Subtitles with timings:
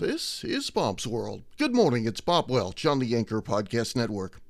[0.00, 1.42] This is Bob's World.
[1.58, 4.40] Good morning, it's Bob Welch on the Anchor Podcast Network.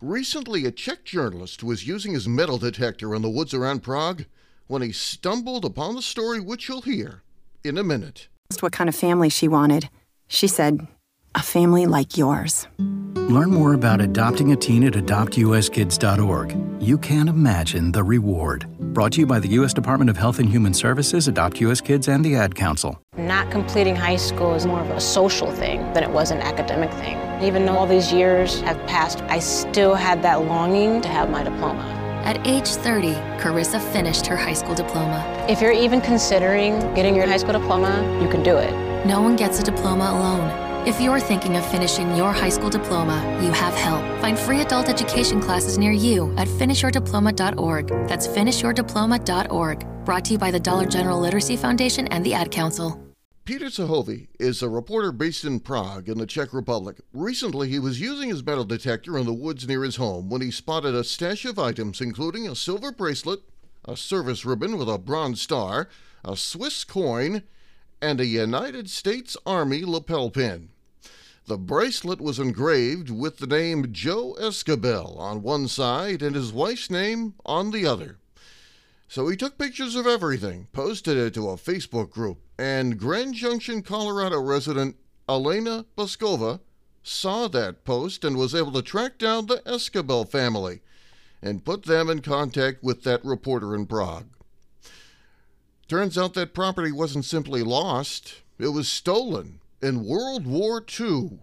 [0.00, 4.26] Recently, a Czech journalist was using his metal detector in the woods around Prague
[4.68, 7.24] when he stumbled upon the story which you'll hear
[7.64, 8.28] in a minute.
[8.62, 9.90] what kind of family she wanted.
[10.28, 10.86] She said,
[11.34, 12.66] a family like yours.
[13.14, 16.82] Learn more about adopting a teen at adoptuskids.org.
[16.82, 18.66] You can't imagine the reward.
[18.92, 19.72] Brought to you by the U.S.
[19.72, 21.80] Department of Health and Human Services, Adopt U.S.
[21.80, 23.00] Kids, and the Ad Council.
[23.16, 26.90] Not completing high school is more of a social thing than it was an academic
[26.94, 27.16] thing.
[27.40, 31.44] Even though all these years have passed, I still had that longing to have my
[31.44, 31.84] diploma.
[32.24, 35.24] At age 30, Carissa finished her high school diploma.
[35.48, 38.72] If you're even considering getting your high school diploma, you can do it.
[39.06, 40.69] No one gets a diploma alone.
[40.86, 44.02] If you're thinking of finishing your high school diploma, you have help.
[44.22, 47.88] Find free adult education classes near you at finishyourdiploma.org.
[48.08, 50.04] That's finishyourdiploma.org.
[50.06, 52.98] Brought to you by the Dollar General Literacy Foundation and the Ad Council.
[53.44, 56.96] Peter Sahovy is a reporter based in Prague in the Czech Republic.
[57.12, 60.50] Recently, he was using his metal detector in the woods near his home when he
[60.50, 63.40] spotted a stash of items, including a silver bracelet,
[63.84, 65.90] a service ribbon with a bronze star,
[66.24, 67.42] a Swiss coin,
[68.02, 70.70] and a United States Army lapel pin.
[71.46, 76.90] The bracelet was engraved with the name Joe Escabel on one side and his wife's
[76.90, 78.18] name on the other.
[79.08, 83.82] So he took pictures of everything, posted it to a Facebook group, and Grand Junction,
[83.82, 84.96] Colorado resident
[85.28, 86.60] Elena Boskova
[87.02, 90.80] saw that post and was able to track down the Escabel family
[91.42, 94.28] and put them in contact with that reporter in Prague.
[95.90, 101.40] Turns out that property wasn't simply lost, it was stolen in World War II.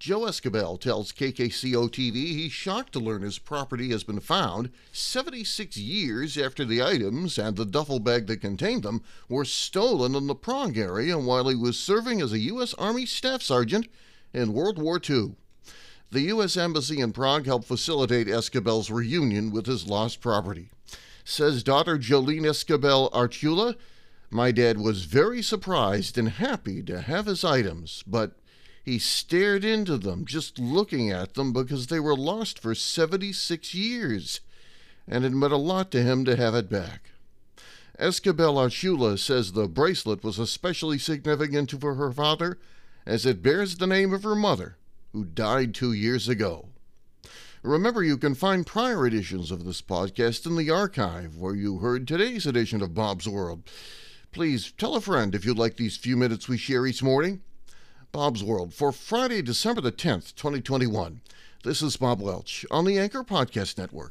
[0.00, 5.76] Joe Escabel tells KKCO TV he's shocked to learn his property has been found 76
[5.76, 10.34] years after the items and the duffel bag that contained them were stolen in the
[10.34, 12.74] Prague area while he was serving as a U.S.
[12.74, 13.86] Army Staff Sergeant
[14.34, 15.36] in World War II.
[16.10, 16.56] The U.S.
[16.56, 20.70] Embassy in Prague helped facilitate Escabel's reunion with his lost property.
[21.24, 23.76] Says daughter Jolene Escabel Archula,
[24.30, 28.32] My dad was very surprised and happy to have his items, but
[28.84, 34.40] he stared into them, just looking at them, because they were lost for 76 years,
[35.06, 37.12] and it meant a lot to him to have it back.
[37.98, 42.58] Escabel Archula says the bracelet was especially significant for her father,
[43.06, 44.76] as it bears the name of her mother,
[45.12, 46.68] who died two years ago.
[47.62, 52.08] Remember, you can find prior editions of this podcast in the archive where you heard
[52.08, 53.62] today's edition of Bob's World.
[54.32, 57.40] Please tell a friend if you like these few minutes we share each morning.
[58.10, 61.20] Bob's World for Friday, December the 10th, 2021.
[61.62, 64.10] This is Bob Welch on the Anchor Podcast Network.